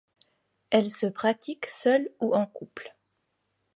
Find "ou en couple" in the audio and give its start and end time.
2.21-2.97